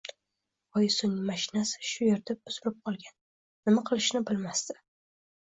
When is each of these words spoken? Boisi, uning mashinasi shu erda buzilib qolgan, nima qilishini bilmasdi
Boisi, 0.77 1.01
uning 1.07 1.27
mashinasi 1.27 1.85
shu 1.89 2.07
erda 2.13 2.37
buzilib 2.39 2.81
qolgan, 2.89 3.15
nima 3.71 3.85
qilishini 3.93 4.25
bilmasdi 4.33 4.79